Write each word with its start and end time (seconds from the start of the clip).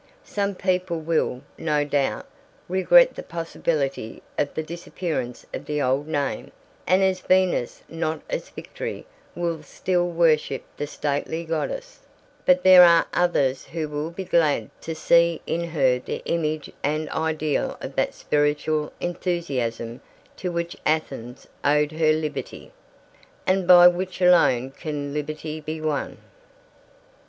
Some 0.25 0.55
people 0.55 0.99
will, 0.99 1.41
no 1.59 1.83
doubt, 1.85 2.25
regret 2.67 3.13
the 3.13 3.21
possibility 3.21 4.23
of 4.35 4.51
the 4.55 4.63
disappearance 4.63 5.45
of 5.53 5.65
the 5.67 5.79
old 5.79 6.07
name, 6.07 6.51
and 6.87 7.03
as 7.03 7.19
Venus 7.19 7.83
not 7.87 8.21
as 8.27 8.49
Victory 8.49 9.05
will 9.35 9.61
still 9.61 10.07
worship 10.07 10.63
the 10.75 10.87
stately 10.87 11.45
goddess, 11.45 11.99
but 12.47 12.63
there 12.63 12.83
are 12.83 13.05
others 13.13 13.65
who 13.65 13.87
will 13.87 14.09
be 14.09 14.25
glad 14.25 14.71
to 14.81 14.95
see 14.95 15.39
in 15.45 15.65
her 15.65 15.99
the 15.99 16.23
image 16.25 16.71
and 16.81 17.07
ideal 17.11 17.77
of 17.79 17.95
that 17.95 18.15
spiritual 18.15 18.91
enthusiasm 18.99 20.01
to 20.35 20.51
which 20.51 20.75
Athens 20.83 21.45
owed 21.63 21.91
her 21.91 22.11
liberty, 22.11 22.71
and 23.45 23.67
by 23.67 23.87
which 23.87 24.19
alone 24.19 24.71
can 24.71 25.13
liberty 25.13 25.59
be 25.61 25.79
won. 25.79 26.17